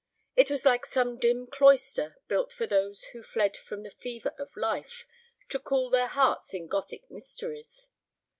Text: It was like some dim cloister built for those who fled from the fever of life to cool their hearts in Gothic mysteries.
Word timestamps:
It 0.35 0.49
was 0.49 0.65
like 0.65 0.87
some 0.87 1.19
dim 1.19 1.45
cloister 1.45 2.17
built 2.27 2.51
for 2.51 2.65
those 2.65 3.03
who 3.13 3.21
fled 3.21 3.55
from 3.55 3.83
the 3.83 3.91
fever 3.91 4.33
of 4.39 4.57
life 4.57 5.05
to 5.49 5.59
cool 5.59 5.91
their 5.91 6.07
hearts 6.07 6.55
in 6.55 6.65
Gothic 6.65 7.11
mysteries. 7.11 7.87